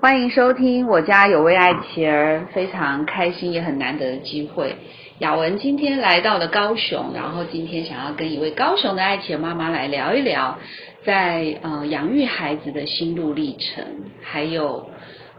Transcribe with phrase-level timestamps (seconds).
[0.00, 4.74] 欢迎收听我家有位爱琪儿，非常开心也很难得的机会。
[5.18, 10.56] 雅文今天来到了高雄，然后今天想要跟一位高雄的爱琪儿妈妈来聊一聊，
[11.04, 13.84] 在呃养育孩子的心路历程，
[14.22, 14.88] 还有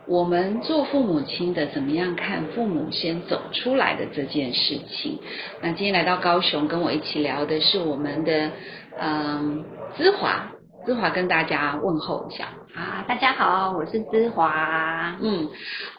[0.08, 5.18] 我们做父母亲的怎么样看父母先走出来的这件事情。
[5.64, 8.52] 那今天来到高雄，跟我一起聊的是我们的
[9.00, 9.66] 嗯
[9.98, 10.52] 芝华，
[10.86, 12.46] 姿华跟大家问候一下。
[12.74, 15.16] 啊，大家好，我是芝华。
[15.22, 15.48] 嗯，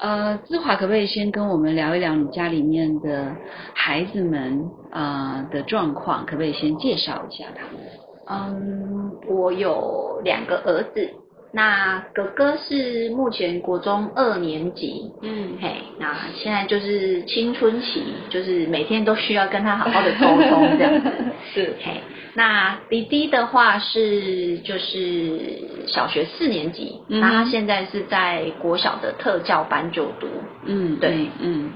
[0.01, 3.33] 呃，芝华可不可以先跟我们聊一聊你家里面的
[3.75, 6.25] 孩子们呃的状况？
[6.27, 7.81] 可不可以先介绍一下他们？
[8.27, 11.11] 嗯，我有两个儿子，
[11.53, 21.09] 那哥哥是目前国中二年级，嗯，嘿，那现在就是青春期，就是每天都需要跟他好好的沟通这样子。
[21.55, 22.01] 是，嘿，
[22.35, 25.39] 那弟弟的话是就是
[25.87, 30.27] 小学四年级，嗯那他现在是在国小的特教班就读。
[30.65, 31.71] 嗯，对嗯。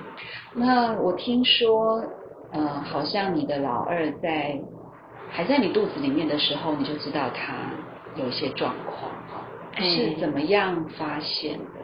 [0.55, 2.03] 那我听说，
[2.53, 4.59] 呃，好像你的老二在
[5.31, 7.55] 还在你肚子里面的时候，你就知道他
[8.17, 9.13] 有一些状况，
[9.79, 11.76] 是怎么样发现的？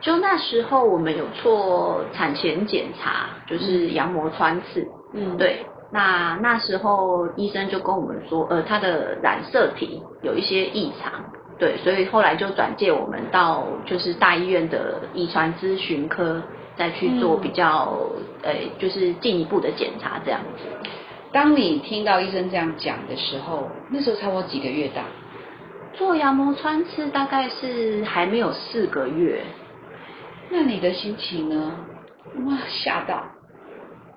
[0.00, 4.86] 就那时候我们有做产前检查，就是羊膜穿刺。
[5.12, 11.12] 嗯，对，那那时候医生就跟我们说，呃，他的染色体有一些异常，
[11.58, 16.40] 对，所以后来就转介我们到就是大医院的遗传咨询科，
[16.76, 17.98] 再去做嗯比较，
[18.42, 20.64] 呃，就是进一步的检查这样子。
[21.32, 25.02] 当你听到医生这样讲的时候，那时候差不多几个月大？
[25.92, 29.42] 做羊膜穿刺大概是还没有四个月，
[30.50, 31.72] 那你的心情呢？
[32.46, 33.22] 哇，吓到！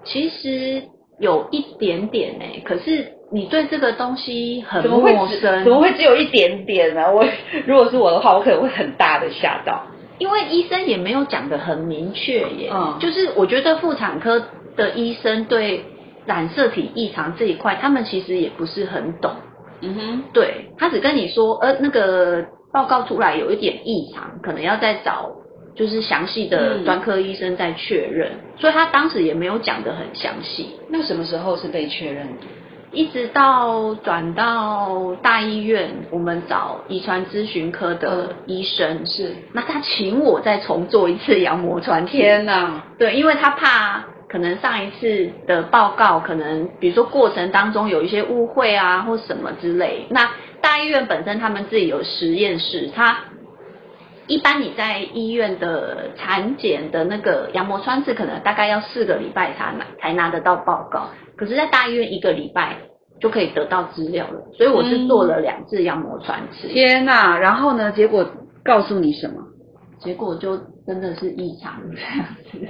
[0.03, 0.83] 其实
[1.19, 7.11] 有一点点哎、可是你对这个东西很陌生，怎么会只有一点点呢？
[7.13, 7.25] 我
[7.65, 9.83] 如果是我的话，我可能会很大的吓到。
[10.19, 14.43] 因为医生也没有讲的很明确耶，嗯就是我觉得妇产科
[14.75, 15.83] 的医生对
[16.25, 19.31] 染色体异常这一块，他们其实也不是很懂，
[19.81, 25.31] 嗯哼，对他只跟你说，呃，那个报告出来有一点异常，可能要再找
[25.75, 30.69] 就是详细的嗯专科医生在确认，所以他当时也没有讲得很详细。
[30.89, 32.43] 那什么时候是被确认的？
[32.91, 42.05] 一直到转到大医院，我们找遗传咨询科的嗯医生，是那他请我再重做一次羊膜穿。
[42.05, 42.83] 天哪！
[42.99, 50.05] 对，因为他怕可能上一次的报告可能，比如说过程当中有一些误会啊，或什么之类。
[50.11, 50.29] 那
[50.61, 53.17] 大医院本身他们自己有实验室，他
[54.27, 62.77] 一般你在医院的产检的那个羊膜穿刺，可能大概要四个礼拜才拿才拿得到报告，可是，在大医院一个礼拜
[63.19, 64.41] 就可以得到资料了。
[64.53, 67.37] 所以我是做了两次羊膜穿刺，天哪！
[67.37, 67.91] 然后呢？
[67.91, 68.25] 结果
[68.63, 69.43] 告诉你什么？
[69.99, 72.67] 结果就真的是异常这样子。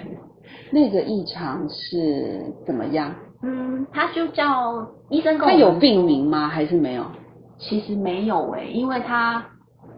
[0.72, 3.14] 那个异常是怎么样？
[3.44, 6.48] 嗯，他就叫医生跟他有病名吗？
[6.48, 7.06] 还是没有
[7.60, 9.46] 其实没有诶、因为他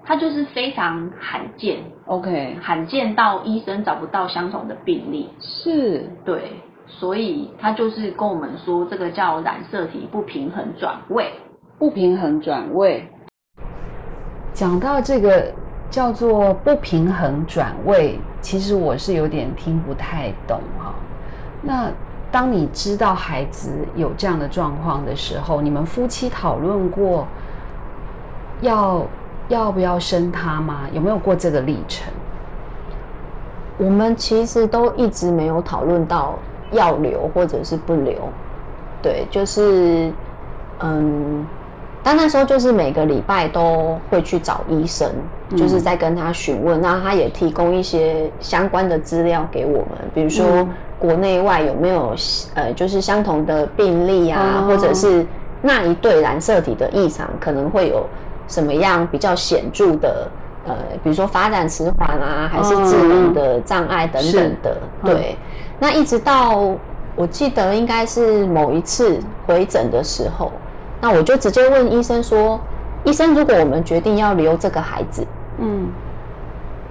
[0.05, 11.31] 他就是非常罕见，？OK，罕见到医生找不到相同的病例，是对，所以他就是跟我们说这个叫染色体不平衡转位。
[11.79, 13.05] 不平衡转位。
[14.53, 15.51] 讲到这个
[15.89, 20.93] 叫做不平衡转位，其实我是有点听不太懂哈、
[21.61, 21.91] 那
[22.31, 27.27] 当你知道孩子有这样的状况的时候，你们夫妻讨论过
[28.61, 29.05] 要
[29.47, 30.87] 要不要生他吗？
[30.91, 32.11] 有没有过这个历程？
[33.77, 36.39] 我们其实都一直没有讨论到
[36.71, 38.31] 要留或者是不留，
[39.01, 40.13] 对，就是
[40.79, 41.45] 嗯，
[42.01, 45.09] 但那时候就是每个礼拜都会去找医生，
[45.49, 52.15] 嗯就是在跟他询问，那他也提供一些相关的资料给我们，比如说嗯国内外有没有
[52.53, 55.27] 呃，就是相同的病例啊，哦或者是
[55.59, 58.09] 那一对染色体的异常可能会有
[58.47, 60.31] 什么样比较显著的。
[60.67, 60.73] 呃，
[61.03, 65.37] 比如说发展迟缓啊，还是智能的障碍等等的，是对。
[65.77, 66.75] 那一直到
[67.13, 70.51] 我记得应该是某一次回诊的时候，
[70.99, 72.59] 那我就直接问医生说
[73.05, 75.23] ：“医生，如果我们决定要留这个孩子，
[75.59, 75.87] 嗯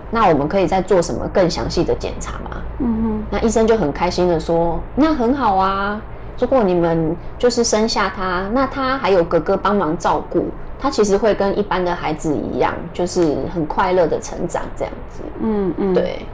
[0.08, 6.00] 那我们可以再做什么更详细的检查吗嗯哼？”那医生就很开心的说：“那很好啊，
[6.38, 15.22] 如果你们就是生下他，那他还有哥哥帮忙照顾，他其实会跟一般的孩子一样，就是很快乐的成长这样子。
[15.40, 16.26] 嗯嗯，，对。”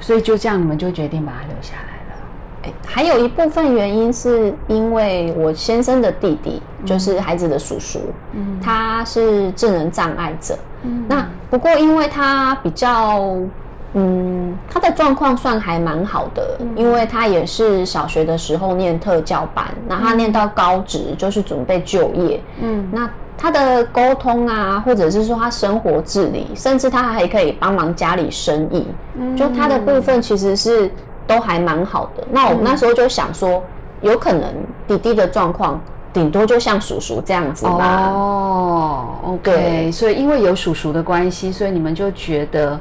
[0.00, 2.18] 所以就这样，你们就决定把他留下来了。
[2.62, 8.00] 哎还有一部分原因是因为我先生的弟弟，就是孩子的叔叔，
[8.32, 13.20] 嗯他是智能障碍者，嗯，那不过因为他比较，
[13.94, 28.86] 嗯，他的状况算还蛮好的，因为他也是小学的时候念特教班，那他念到高职就是准备就业，嗯，那他的沟通啊，或者是说他生活自理，甚至他还可以帮忙家里生意，
[29.36, 30.90] 就他的部分其实是
[31.26, 32.24] 都还蛮好的。
[32.30, 33.62] 那我们那时候就想说，
[34.00, 34.44] 有可能
[34.86, 35.80] 弟弟的状况。
[36.14, 38.10] 顶多就像叔叔这样子吧。
[38.12, 42.78] 哦，OK，所以因为有叔叔的关系，所以你们就觉得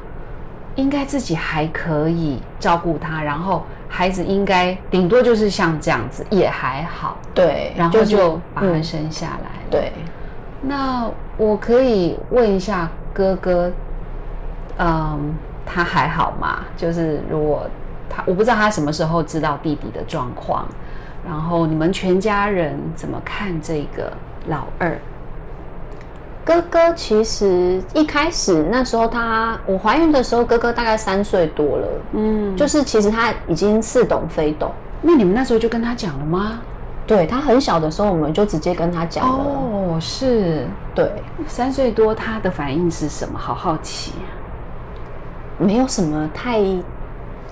[0.75, 7.17] 应该自己还可以照顾他，然后孩子应该顶多就是像这样子也还好。
[7.33, 9.49] 对，然后就把他生下来。
[9.69, 9.91] 对，
[10.61, 13.71] 那我可以问一下哥哥，
[14.77, 15.33] 嗯，
[15.65, 16.65] 他还好吗？
[16.77, 17.69] 就是如果
[18.09, 20.65] 他，我不知道他什么时候知道弟弟的状况。
[21.23, 24.11] 然后你们全家人怎么看这个
[24.47, 24.97] 老二？
[26.43, 34.71] 哥哥其实一开始那时候他我怀孕的时候，哥哥大概三岁多了，嗯，就是其实他已经似懂非懂。
[35.01, 36.61] 那你们那时候就跟他讲了吗？
[37.05, 39.43] 对他很小的时候，我们就直接跟他讲了。
[39.43, 41.11] 哦，是，对，
[41.47, 43.37] 三岁多他的反应是什么？
[43.37, 44.13] 好好奇。
[45.57, 46.59] 没有什么太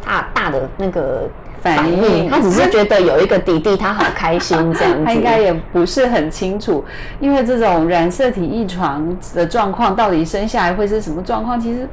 [0.03, 1.29] 大大的那个。
[1.61, 5.03] 反应，他只是觉得有一个弟弟，他好开心这样子。
[5.05, 6.83] 他应该也不是很清楚，
[7.19, 11.87] 因为这种染色体异常的状况，到底生下来会是什么状况，其实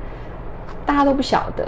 [0.84, 1.66] 大家都不晓得。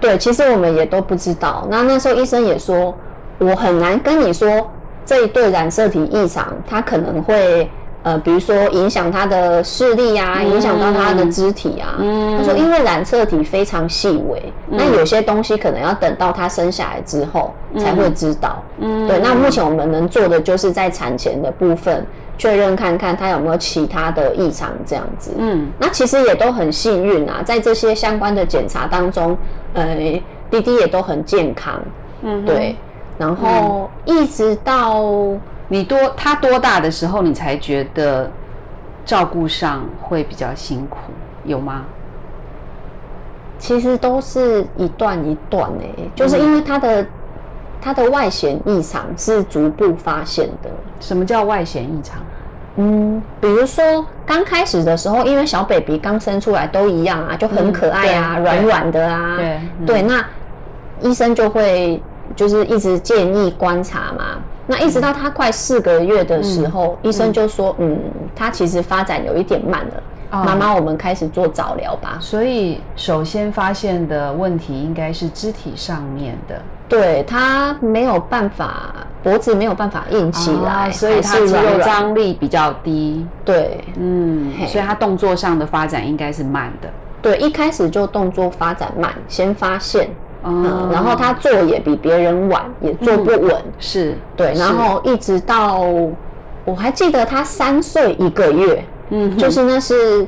[0.00, 1.66] 对，其实我们也都不知道。
[1.70, 2.94] 那那时候医生也说，
[3.38, 4.70] 我很难跟你说
[5.04, 7.70] 这一对染色体异常，他可能会。
[8.04, 11.94] 呃，比如说影响他的视力啊，影响到他的肢体啊。
[12.00, 18.60] 嗯他说，因为染色体非常细微，那有些东西可能要等到他生下来之后才会知道。
[18.80, 22.04] 嗯对，那目前我们能做的就是在产前的部分
[22.36, 25.30] 确认看看他有没有其他的异常这样子。
[25.38, 29.38] 嗯，那其实也都很幸运啊，在这些相关的检查当中，
[29.74, 29.94] 呃，
[30.50, 31.80] 弟弟也都很健康。
[32.22, 32.74] 嗯，对，
[33.16, 35.04] 然后一直到。
[35.72, 38.30] 你多他多大的时候，你才觉得
[39.06, 40.98] 照顾上会比较辛苦，
[41.46, 41.86] 有吗？
[43.58, 47.06] 其实都是一段一段诶，就是因为他的
[47.80, 50.68] 他的外显异常是逐步发现的。
[51.00, 52.20] 什么叫外显异常？
[52.76, 53.82] 嗯，比如说
[54.26, 60.22] 刚开始的时候，因为小 baby 刚生出来都一样啊，就很可爱啊，软软的啊，对对，那
[61.00, 61.98] 医生就会
[62.36, 64.36] 就是一直建议观察嘛。
[64.66, 67.98] 那一直到他快四个月的时候，医生就说：“嗯，
[68.34, 83.26] 他其实发展有一点慢了，妈妈，我们开始做早疗吧。”所以首先发现的问题应该是肢体上面的，对他没有办法，脖子没有办法硬起来，所以他肌肉张力比较低。
[83.44, 86.88] 对，嗯，所以他动作上的发展应该是慢的。
[87.20, 90.08] 对，一开始就动作发展慢，先发现。
[90.44, 95.80] 嗯，然后他坐也比别人晚，也坐不稳，是对，然后一直到
[96.64, 100.26] 我还记得他三岁一个月，嗯，就是那是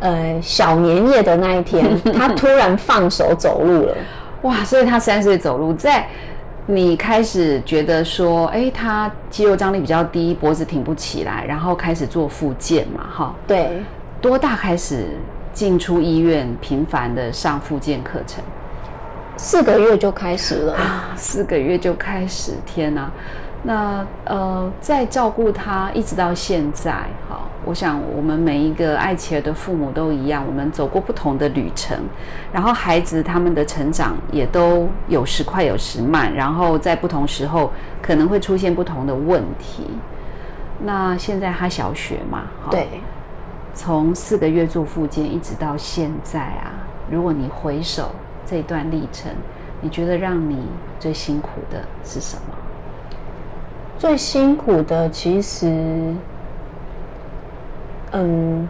[0.00, 3.96] 呃小年夜的那一天， 他突然放手走路了，
[4.42, 4.64] 哇！
[4.64, 6.06] 所以他三岁走路，在
[6.66, 13.82] 你开始觉得说，哎，他肌肉张力比较低，脖子挺不起来，然后开始做复健嘛，哈，对，
[14.20, 15.06] 多大开始
[15.52, 18.42] 进出医院，频繁的上复健课程？
[19.36, 21.12] 四个月就开始了啊！
[21.14, 23.10] 四个月就开始，天哪！
[23.62, 26.92] 那呃，在照顾他一直到现在，
[27.28, 31.98] 好，我想我们每一个爱琪儿的父母都一样，我们走过不同的旅程，
[32.52, 39.84] 然后孩子他们的成长也都有时快有时慢，然后在不同时候可能会出现不同的问题。
[40.78, 42.86] 那现在他小学嘛，对，
[43.74, 46.72] 从四个月住附近一直到现在啊，
[47.10, 48.10] 如果你回首。
[48.48, 49.30] 这一段历程，
[49.80, 50.64] 你觉得让你
[51.00, 52.56] 最辛苦的是什么？
[53.98, 56.14] 最辛苦的其实，
[58.12, 58.68] 嗯，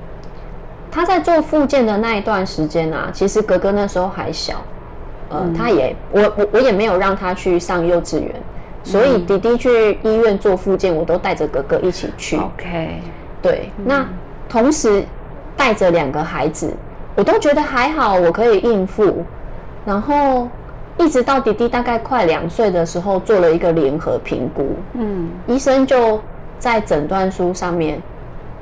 [0.90, 4.62] 他在做复健的那一段时间啊，其实哥哥那时候还小，
[5.28, 8.32] 呃，他也我我我也没有让他去上幼稚园，
[8.84, 12.36] 所以弟弟去医院做复健，我都带着哥哥一起去。
[12.36, 13.00] OK，
[13.42, 14.06] 对，那
[14.48, 15.04] 同时
[15.56, 16.72] 带着两个孩子，
[17.16, 19.24] 我都觉得还好，我可以应付。
[19.86, 20.48] 然后
[20.98, 24.66] 一直到弟弟大概快两岁的时候，做了一个联合评估。
[24.94, 26.20] 嗯，医生就
[26.58, 28.02] 在诊断书上面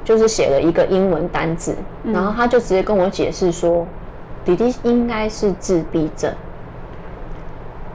[0.04, 1.74] 就是写了一个英文单字，
[2.12, 3.86] 然后他就直接跟我解释说，
[4.44, 6.30] 弟弟应该是自闭症。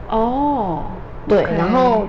[0.08, 0.82] 哦，
[1.28, 1.46] 对。
[1.56, 2.02] 然后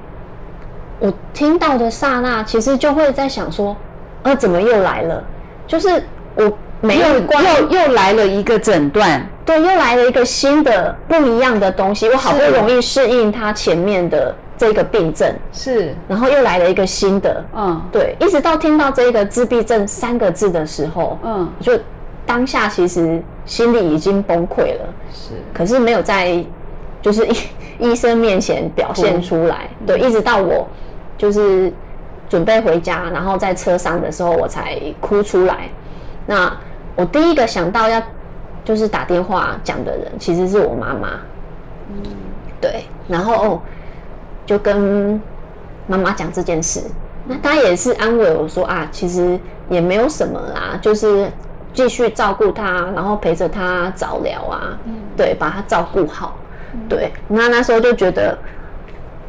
[1.00, 3.76] 我听到的刹那，其实就会在想说，
[4.24, 5.24] 呃，怎么又来了？
[5.68, 6.04] 就是
[6.36, 6.52] 我
[6.82, 17.82] 每一又关又又来了一个诊断，对，又来了一个新的不一样的东西，我好不容易适应它前面的这个病症，是，然后又来了一个新的，嗯。
[17.92, 21.80] 对，一直到听到这个自闭症三个字的时候，嗯，就
[22.26, 26.44] 当下其实心里已经崩溃了，是，可是没有在
[27.02, 27.36] 就是 医
[27.80, 30.68] 医生面前表现出来，对，一直到我
[31.16, 31.72] 就是
[32.28, 35.70] 准备回家，然后在车上的时候，我才哭出来。
[36.28, 36.56] 那
[36.96, 38.02] 我第一个想到要
[38.64, 41.10] 就是打电话讲的人，其实是我妈妈，
[41.90, 42.04] 嗯。
[42.62, 43.60] 对，然后
[44.46, 45.20] 就跟
[45.88, 46.80] 妈妈讲这件事，
[47.26, 51.28] 那她也是安慰我说啊，其实也没有什么啦，就是
[51.74, 54.78] 继续照顾她，然后陪着她早疗啊，
[55.18, 56.38] 对，把她照顾好，
[56.88, 58.38] 对，那那时候就觉得，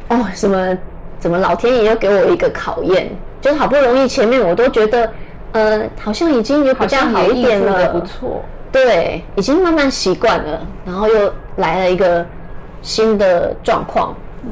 [0.09, 0.77] 哦，什么
[1.17, 3.09] 怎么老天爷又给我一个考验，
[3.41, 5.11] 就是好不容易前面我都觉得，
[5.53, 12.25] 呃，好像已经有比较好一点了，不错，对，已经慢慢习惯了，然后又来了一个
[12.81, 14.49] 新的状况，嗯，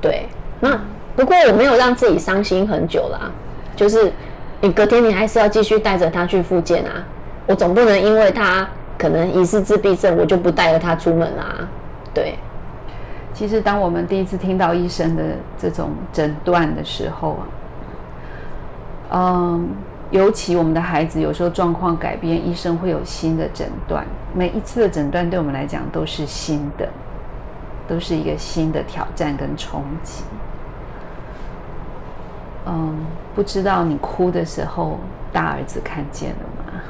[0.00, 0.28] 对，
[0.60, 0.78] 那
[1.16, 3.30] 不过我没有让自己伤心很久啦，
[3.74, 4.12] 就是
[4.60, 7.02] 你隔天你还是要继续带着他去复健啊，
[7.46, 11.66] 我总不能因为他可能疑似自闭症，我就不带着他出门啊，
[12.12, 12.38] 对，
[13.32, 15.22] 其实当我们第一次听到医生的
[15.58, 17.42] 这种诊断的时候啊，
[19.12, 19.68] 嗯，
[20.14, 26.88] 尤其我们的孩子有时候状况改变，医生会有新的诊断，每一次的诊断对我们来讲都是新的，
[27.88, 30.22] 都是一个新的挑战跟冲击。
[32.64, 32.96] 嗯，
[33.34, 35.00] 不知道你哭的时候，
[35.32, 36.80] 大儿子看见了吗？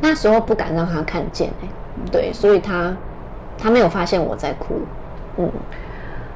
[0.00, 1.68] 那时候不敢让他看见哎、
[2.10, 2.96] 对，所以他
[3.58, 4.80] 他没有发现我在哭，
[5.36, 5.52] 嗯，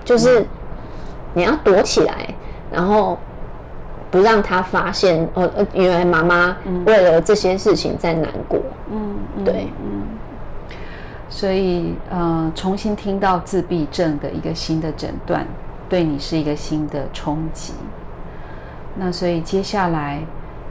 [0.05, 0.47] 就是
[1.33, 2.29] 你要躲起来，
[2.71, 3.19] 然后
[4.17, 6.57] 不让他发现，呃呃，原来妈妈
[6.87, 8.59] 为了这些事情在难过，
[8.91, 10.03] 嗯，嗯对嗯。
[11.29, 15.47] 所以呃，重新听到自闭症的一个新的诊断，
[15.87, 17.75] 对你是一个新的冲击。
[18.95, 20.23] 那所以接下来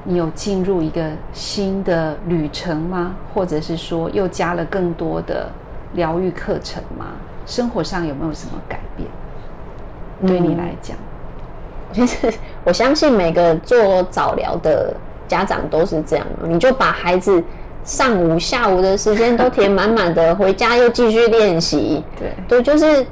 [0.06, 3.14] 你有进入一个新的旅程吗？
[3.32, 5.52] 或者是说又加了更多的
[5.94, 7.06] 疗愈课程吗？
[7.46, 9.08] 生活上有没有什么改变？
[10.26, 10.98] 对你来讲，
[11.94, 12.34] 其实
[12.66, 14.94] 我相信每个做早疗的
[15.28, 17.42] 家长都是这样，你就把孩子
[17.84, 23.06] 上午、下午的时间都 填满满的，回家又继续练习，对对，就是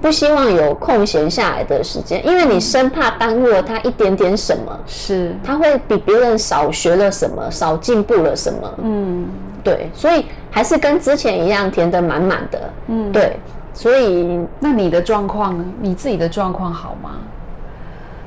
[0.00, 9.26] 不希望有空闲下来的时间，因为你生怕耽误了他一点点什么，是，他会比别人少学了什么，少进步了什么，嗯
[9.62, 13.10] 对，所以还是跟之前一样填得满满的，嗯，。
[13.12, 13.36] 对，
[13.72, 15.64] 所以那你的状况呢？
[15.80, 17.12] 你自己的状况好吗？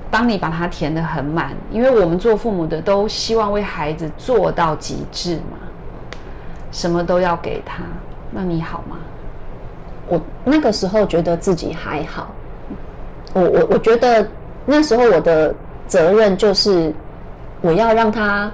[0.09, 5.57] 当你把它填得很满，因为我们做父母的都希望为孩子做到极致嘛，
[6.71, 7.83] 什么都要给他。
[8.31, 8.97] 那你好吗？
[10.09, 12.27] 我那个时候觉得自己还好，
[13.33, 14.25] 我我我觉得
[14.65, 15.53] 那时候我的
[15.85, 16.93] 责任就是
[17.59, 18.49] 我要让他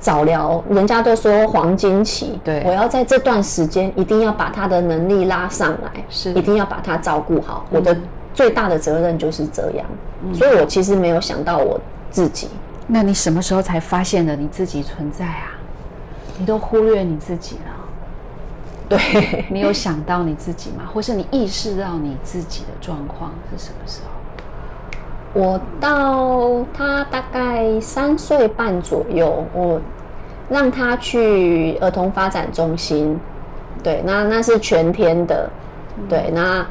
[0.00, 7.64] 早疗，人家都说黄金期，对我要在这段时间一定要把他的能力拉上来，是一定要把他照顾好。
[7.70, 7.96] 我的
[8.34, 9.86] 最大的责任就是这样，
[10.22, 12.48] 嗯所以我其实没有想到我自己。
[12.86, 15.52] 那你什么时候才发现了你自己存在啊？
[16.36, 17.70] 你都忽略你自己了。
[18.86, 20.84] 对，你有想到你自己吗？
[20.92, 25.40] 或是你意识到你自己的状况是什么时候？
[25.40, 29.80] 我到他大概三岁半左右，我
[30.50, 33.18] 让他去儿童发展中心，
[33.82, 35.48] 对，那那是全天的，
[36.08, 36.64] 对，那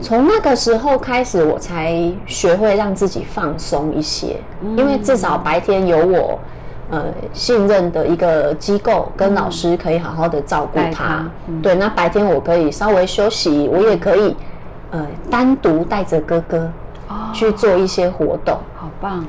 [0.00, 4.40] 从那个时候开始，我才学会让自己放松一些，
[4.76, 6.38] 因为至少白天有我。
[6.90, 11.22] 呃，信任的一个机构跟老师可以好好的照顾他，
[11.62, 11.74] 对。
[11.74, 14.34] 那白天我可以稍微休息，我也可以
[14.90, 16.72] 呃单独带着哥哥
[17.08, 17.28] 哦。
[17.34, 19.22] 去做一些活动，好棒，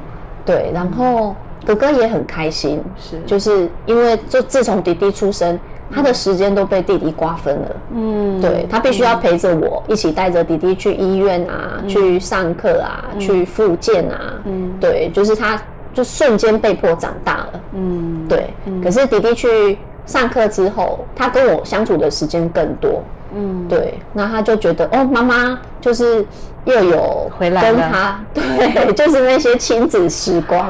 [0.45, 1.35] 对，然后
[1.65, 3.19] 哥哥也很开心，是。
[3.25, 5.59] 就是因为就自从弟弟出生，
[5.91, 8.41] 他的时间都被弟弟瓜分了，嗯。
[8.41, 14.71] 对他必须要陪着我一起带着弟弟去医院啊，去上课啊，去复健啊，嗯。
[14.79, 15.61] 对，就是他
[15.93, 18.53] 就瞬间被迫长大了，嗯，对，
[18.83, 23.01] 可是弟弟去上课之后，他跟我相处的时间更多，
[23.35, 26.25] 嗯，对，那他就觉得哦，妈妈就是
[26.65, 27.77] 又有回来了。
[27.77, 30.69] 跟他， 对，就是那些亲子时光。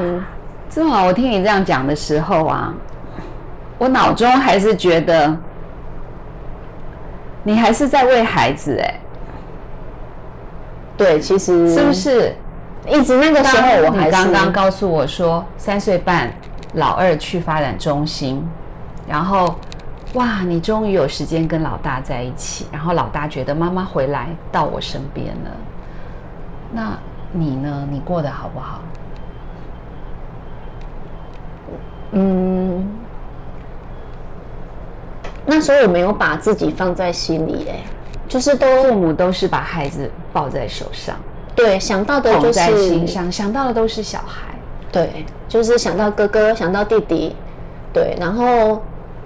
[0.69, 2.73] 正好我听你这样讲的时候啊，
[3.79, 5.36] 我脑中还是觉得
[7.43, 9.00] 你还是在为孩子哎、
[10.95, 11.91] 对，其实是不？
[11.91, 12.36] 是？
[12.88, 16.31] 一直那个时候我还刚刚告诉我说三岁半，
[16.74, 18.43] 老二去发展中心，
[19.07, 19.55] 然后
[20.13, 25.51] 哇，你终于有时间跟老大在一起，然后老大觉得妈妈回来到我身边了。
[26.71, 26.98] 那
[27.31, 27.88] 你呢？
[27.91, 28.81] 你过得好不好？
[32.12, 32.98] 嗯，
[35.49, 37.83] 那时候我没有把自己放在心里，哎，
[38.27, 41.15] 就是都父母都是把孩子抱在手上，
[41.55, 44.47] 对，想到的就是在心是上，想到的都是小孩。
[44.91, 47.35] 对，就是想到哥哥，想到弟弟，
[47.93, 48.81] 对，然后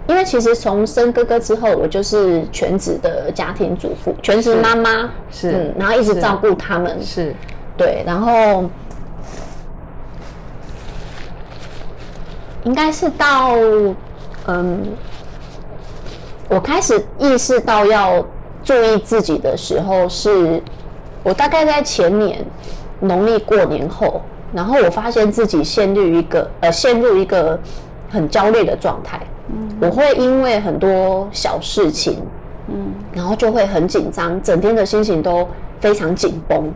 [0.07, 7.33] 因为其实从生哥哥之后，我就是全职的家庭主妇，全职妈妈，是嗯，然后一直照顾他们，是，
[7.77, 8.69] 对，然后
[12.65, 13.55] 应该是到
[14.47, 14.85] 嗯，
[16.53, 18.23] 我开始意识到要
[18.63, 20.61] 注意自己的时候是，
[21.23, 22.45] 我大概在前年
[22.99, 24.21] 农历过年后，
[24.53, 27.59] 然后我发现自己陷入一个呃陷入一个
[28.07, 29.67] 很焦虑的状态，嗯。
[29.81, 32.21] 我会因为很多小事情，
[32.67, 32.93] 嗯。
[33.11, 35.47] 然后就会很紧张，整天的心情都
[35.79, 36.71] 非常紧绷。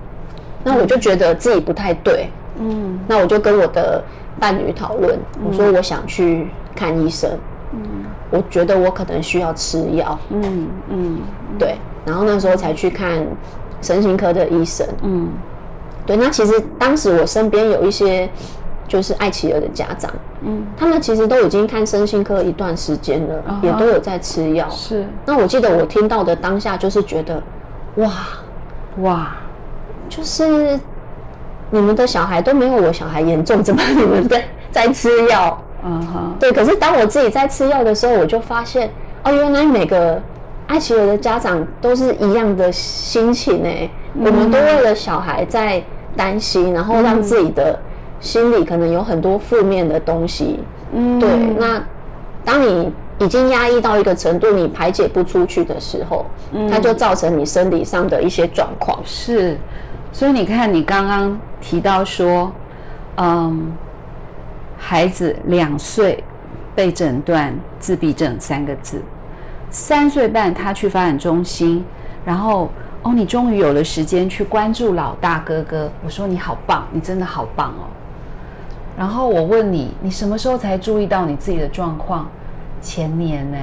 [0.64, 3.00] 那我就觉得自己不太对，嗯。
[3.08, 4.04] 那我就跟我的
[4.40, 7.40] 伴侣讨论，我说我想去看医生，嗯
[8.30, 11.20] 我觉得我可能需要吃药，嗯嗯
[11.58, 13.26] 对，然后那时候才去看
[13.82, 14.88] 神经科的医生。
[15.04, 15.30] 嗯。
[16.06, 18.30] 对，那其实当时我身边有一些
[18.88, 20.10] 就是艾奇儿的家长，
[20.42, 24.70] 嗯，他们其实都已经看身心科一段时间了啊也都有在吃药。
[24.70, 25.06] 是。
[25.26, 27.44] 那我记得我听到的当下就是觉得，
[27.96, 28.12] 哇，
[29.00, 29.36] 哇，
[30.08, 30.80] 就是
[31.70, 35.62] 你们的小孩都没有我小孩严重，怎么你们在在吃药？
[35.90, 38.90] 嗯哼，对，可是当我自己在吃药的时候，我就发现，
[39.24, 40.22] 哦，原来每个
[40.68, 43.90] 爱奇尔的家长都是一样的心情哎，
[44.20, 45.82] 我们都为了小孩在
[46.16, 47.80] 担心，然后让自己的
[48.20, 50.60] 心里可能有很多负面的东西。
[50.92, 51.18] 嗯。
[51.20, 51.82] 对，那
[52.44, 56.70] 当你已经压抑到一个程度，你排解不出去的时候，嗯。
[56.70, 59.00] 它就造成你生理上的一些状况。
[59.06, 59.58] 是，
[60.12, 62.52] 所以你看，你刚刚提到说，
[63.18, 63.72] 嗯，
[64.78, 66.24] 孩子两岁
[66.76, 69.02] 被诊断自闭症三个字，
[69.70, 71.84] 三岁半他去发展中心，
[72.24, 72.70] 然后
[73.02, 75.92] 哦，你终于有了时间去关注老大哥哥。
[76.06, 77.90] 我说你好棒，你真的好棒哦。
[78.98, 82.28] 然后我问你，你什么时候才注意到你自己的状况？
[82.80, 83.58] 前年呢、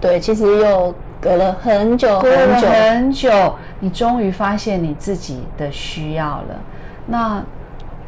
[0.00, 2.68] 对，其实又隔了很久很久。
[2.68, 6.60] 很久，你终于发现你自己的需要了。
[7.06, 7.42] 那，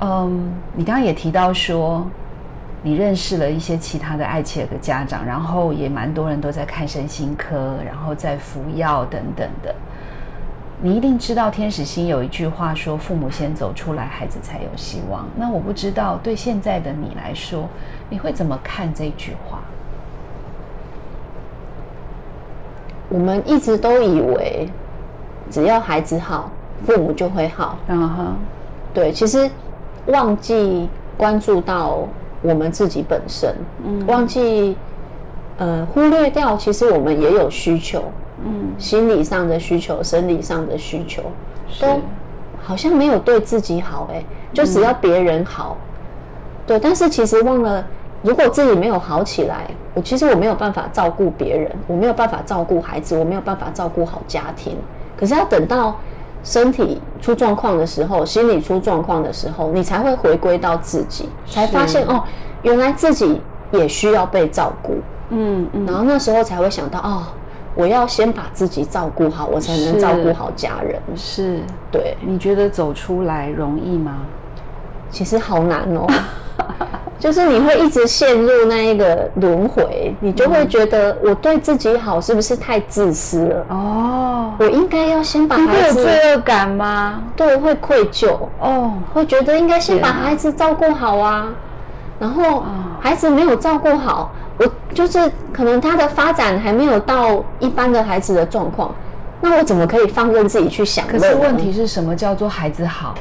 [0.00, 2.06] 嗯，你刚刚也提到说，
[2.82, 9.74] 你认识了一些其他的爱切尔的家长，然后也蛮多人都在看身心科，然后在服药等等的。
[10.82, 17.68] 你一定知道天使心有一句话说：“父母先走出来，孩子才有希望。”那我不知道对现在的你来说，
[18.08, 19.58] 你会怎么看这句话？
[23.10, 24.70] 我们一直都以为，
[25.50, 26.50] 只要孩子好，
[26.86, 27.76] 父母就会好。
[27.88, 28.36] 嗯哼，
[28.94, 29.50] 对，其实
[30.06, 31.98] 忘记关注到
[32.42, 34.06] 我们自己本身，嗯。
[34.06, 34.76] 忘记
[35.58, 38.02] 呃忽略掉，其实我们也有需求，
[38.44, 41.22] 嗯，心理上的需求、生理上的需求，
[41.80, 42.00] 都
[42.62, 45.76] 好像没有对自己好、哎，就只要别人好，
[46.66, 47.84] 对，但是其实忘了，
[48.22, 54.76] 如果自己没有好起来，我其实我没有办法照顾别人，我没有办法照顾孩子，我没有办法照顾好家庭。
[55.16, 55.94] 可是要等到
[56.42, 62.22] 身体出状况的时候，心理出状况的时候，你才会回归到自己，才发现哦，
[62.62, 63.40] 原来自己
[63.72, 64.96] 也需要被照顾。
[65.30, 67.22] 嗯嗯，然后那时候才会想到哦，
[67.74, 71.00] 我要先把自己照顾好，我才能照顾好家人。
[71.16, 71.60] 是。
[71.92, 74.16] 对，你觉得走出来容易吗？
[75.10, 76.06] 其实好难哦，
[77.20, 83.66] 就是你会一直陷入那一个轮回，你就会觉得我对自己好是不是太自私了？
[83.68, 87.22] 哦，我应该要先把你会有孩子，罪恶感吗？
[87.36, 91.46] 对，会愧疚，哦，会觉得应该先把孩子照顾好啊。
[92.18, 92.64] 然后哦
[93.00, 98.94] 孩子没有照顾好，我就是可能他的发展还没有到一般的孩子的状况，
[99.42, 101.06] 那我怎么可以放任自己去想？
[101.06, 103.14] 可是问题是什么叫做孩子好？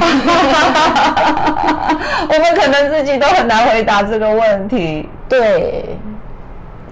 [2.28, 5.08] 我们可能自己都很难回答这个问题。
[5.28, 5.96] 对，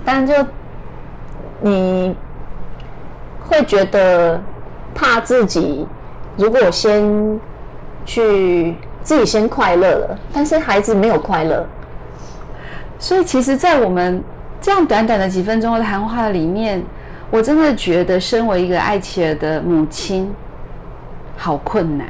[0.04, 0.34] 但就
[1.60, 2.14] 你
[3.40, 4.40] 会觉得
[4.94, 5.86] 怕自己，
[6.36, 7.40] 如果先
[8.04, 11.66] 去自己先快乐了，但是孩子没有快乐，
[12.98, 14.22] 所以其实，在我们
[14.60, 16.82] 这样短短的几分钟的谈话里面，
[17.30, 20.32] 我真的觉得，身为一个爱妻儿的母亲，
[21.36, 22.06] 好困难，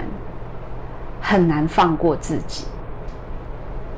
[1.20, 2.64] 很难放过自己。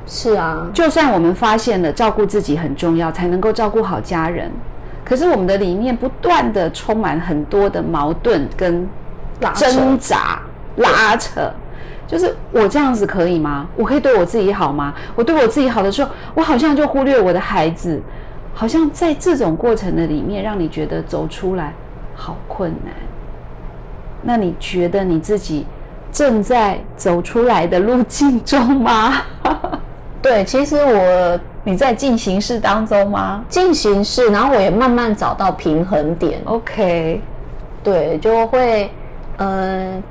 [0.07, 4.51] 是啊，就算我们发现了照顾自己很重要，才能够照顾好家人，
[5.05, 8.87] 可是我们的里面不断的充满很多的矛盾跟
[9.55, 10.41] 挣扎、
[10.77, 11.49] 拉扯。
[12.07, 13.65] 就是我这样子可以吗？
[13.77, 14.93] 我可以对我自己好吗？
[15.15, 18.01] 我对我自己好的时候，我好像就忽略我的孩子，
[18.53, 21.71] 好像在这种过程的里面，让你觉得走出来
[22.13, 22.93] 好困难。
[24.23, 25.65] 那你觉得你自己
[26.11, 29.21] 正在走出来的路径中吗？
[30.21, 36.39] 对，其实我你在进行式当中吗进行式，然后我也慢慢找到平衡点。
[36.45, 37.21] ？OK，
[37.83, 38.91] 对，就会
[39.37, 40.01] 呃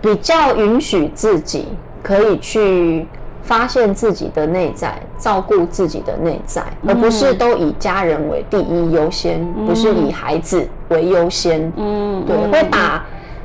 [0.00, 1.68] 比较允许自己
[2.02, 3.06] 可以去
[3.42, 11.72] 发现自己的内在，照顾自己的内在，而不是都以家人为第一优先，不是以孩子为优先。
[11.76, 13.04] 嗯对，会把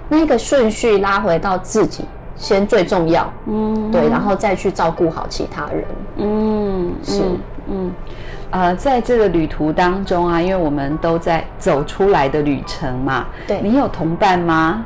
[0.09, 2.03] 那个顺序拉回到自己
[2.35, 3.31] 先最重要。
[3.45, 5.85] 嗯对，然后再去照顾好其他人。
[6.17, 7.39] 嗯是嗯
[7.69, 7.95] 嗯，
[8.51, 14.85] 呃，在这个旅途当中啊，因为我们都在走出来的旅程嘛，对你有同伴吗？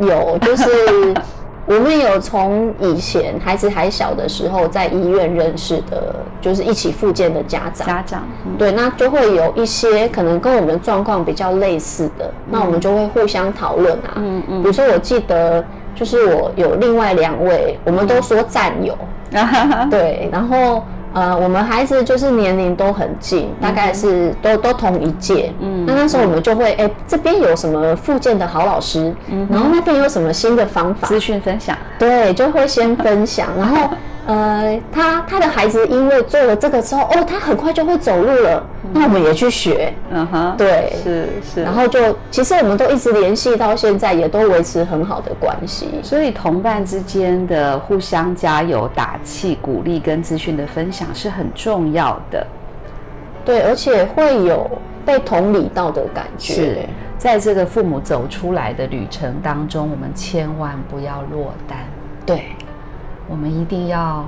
[0.00, 0.64] 有，就是
[1.68, 7.86] 我们有从以前孩子还小的时候在医院认识的，就是一起复健的家长。
[7.86, 14.14] 家长，嗯对，那就会有一些可能跟我们状况比较类似的，那我们就会互相讨论啊。
[14.16, 15.62] 嗯嗯比如说，我记得
[15.94, 18.96] 就是我有另外两位，我们都说战友，
[19.32, 19.46] 嗯
[19.90, 20.82] 对，然后
[21.14, 25.52] 呃，我们孩子就是年龄都很近，大概是都都同一届。
[25.60, 25.84] 嗯。
[25.86, 33.88] 那那时候我们就会，哎，这边有什么附件的好老师，嗯然后那边有什么新的方法，资讯分享，对，就会先分享，然后
[34.28, 38.62] 呃，他他的孩子因为做了这个之后，哦，他很快就会走路了，
[38.92, 40.92] 那我们也去学，嗯哼，对。
[41.02, 41.98] 是是，然后就
[42.30, 45.88] 其实我们都一直联系到现在，也都维持很好的关系。
[46.02, 52.46] 所以同伴之间的互相加油、打气、鼓励跟资讯的分享是很重要的。
[53.46, 54.70] 对，而且会有
[55.06, 56.52] 被同理到的感觉。
[56.52, 56.78] 是。
[57.16, 61.78] 在这个父母走出来的旅程当中，我们千万不要落单，
[62.26, 62.44] 对，
[63.28, 64.26] 我们一定要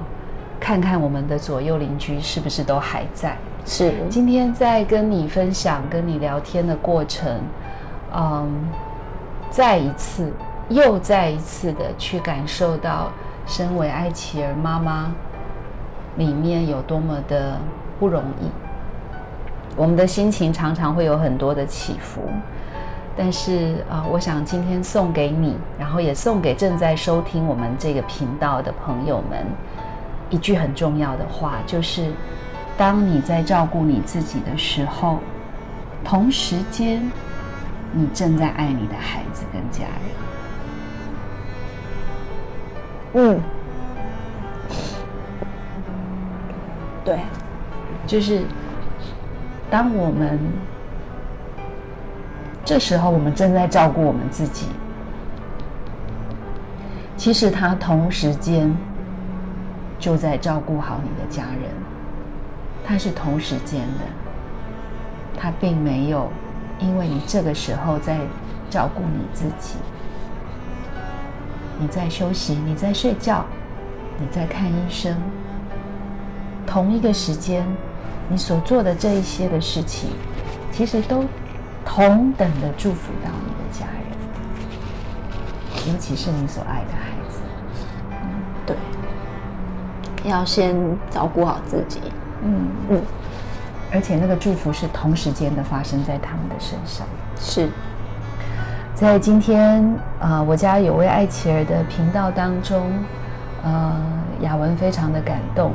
[0.60, 3.36] 看看我们的左右邻居是不是都还在。
[3.66, 7.40] 是今天在跟你分享、跟你聊天的过程，
[8.14, 8.48] 嗯，
[9.50, 10.32] 再一次、
[10.68, 13.10] 又再一次的去感受到，
[13.46, 15.12] 身为艾琪儿妈妈
[16.16, 17.58] 里面有多么的
[17.98, 18.50] 不容易。
[19.76, 22.22] 我们的心情常常会有很多的起伏，
[23.22, 29.44] 但是啊、呃我想今天送给你，然后也送给正在收听我们这个频道的朋友们
[30.30, 32.10] 一句很重要的话，就是
[32.78, 35.20] 当你在照顾你自己的时候，
[36.02, 37.12] 同时间
[37.92, 39.84] 你正在爱你的孩子跟家
[43.12, 43.36] 人。
[43.36, 43.40] 嗯，
[47.04, 47.20] 对，
[48.06, 48.46] 就是
[49.70, 50.40] 当我们
[52.64, 54.66] 这时候，我们正在照顾我们自己，
[57.16, 58.72] 其实他同时间
[59.98, 61.70] 就在照顾好你的家人，
[62.84, 64.04] 他是同时间的，
[65.36, 66.30] 他并没有
[66.78, 68.18] 因为你这个时候在
[68.68, 69.74] 照顾你自己，
[71.78, 73.44] 你在休息，你在睡觉，
[74.18, 75.16] 你在看医生。
[76.66, 77.66] 同一个时间，
[78.28, 80.10] 你所做的这一些的事情，
[80.70, 81.24] 其实都
[81.92, 83.84] 同等的祝福到你的家
[85.84, 87.40] 人，尤其是你所爱的孩子。
[88.12, 88.16] 嗯
[88.64, 88.76] 对，
[90.30, 90.76] 要先
[91.10, 92.00] 照顾好自己。
[92.44, 93.02] 嗯，嗯，
[93.92, 97.04] 而且那个祝福是同时间的发生在他们的身上。
[97.36, 97.68] 是，
[98.94, 99.84] 在今天
[100.20, 102.88] 呃，我家有位爱琪儿的频道当中，
[103.64, 104.00] 呃，
[104.42, 105.72] 雅文非常的感动，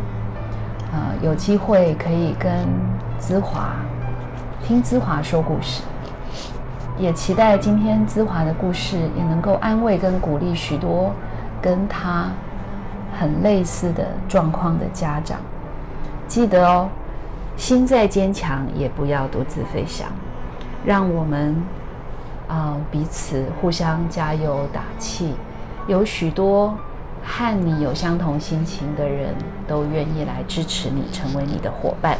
[0.93, 2.65] 呃，有机会可以跟
[3.19, 3.75] 姿华
[4.63, 5.82] 听姿华说故事，
[6.97, 11.12] 也期待今天姿华的故事也能够安慰跟鼓励许多
[11.62, 12.29] 跟他
[13.19, 15.39] 很类似的状况的家长。
[16.27, 16.88] 记得哦，
[17.58, 20.08] 心再坚强也不要独自飞翔，
[20.86, 21.55] 让我们
[22.47, 25.34] 啊、彼此互相加油打气。
[25.88, 26.73] 有许多
[27.23, 29.36] 和你有相同心情的人
[29.67, 32.17] 都愿意来支持你，成为你的伙伴。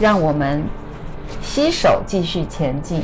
[0.00, 0.64] 让我们
[1.40, 3.02] 携手继续前进。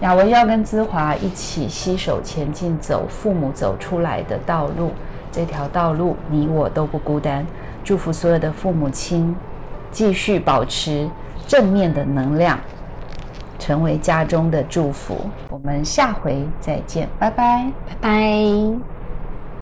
[0.00, 4.92] 雅文要跟姿华一起携手前进，走父母走出来的道路。
[5.30, 7.46] 这条道路，你我都不孤单。
[7.84, 9.34] 祝福所有的父母亲
[9.90, 11.08] 继续保持
[11.46, 12.58] 正面的能量，
[13.58, 15.30] 成为家中的祝福。
[15.48, 17.70] 我们下回再见，拜拜。
[17.86, 18.99] 拜拜。